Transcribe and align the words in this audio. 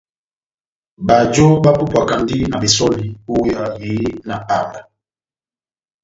Bajo 1.07 1.47
bapupwakandi 1.63 2.37
na 2.49 2.57
besὸli 2.61 3.07
ó 3.31 3.33
iweya 3.39 3.63
yehé 3.81 4.07
na 4.27 4.35
amba. 4.57 4.79